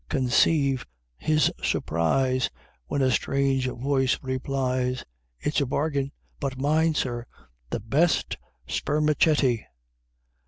Conceive 0.09 0.87
his 1.15 1.51
surprise 1.61 2.49
When 2.87 3.03
a 3.03 3.11
strange 3.11 3.67
voice 3.67 4.17
replies, 4.23 5.05
"It's 5.39 5.61
a 5.61 5.67
bargain! 5.67 6.11
but, 6.39 6.57
mind, 6.59 6.97
sir, 6.97 7.27
THE 7.69 7.81
BEST 7.81 8.35
SPERMACETI!" 8.67 9.59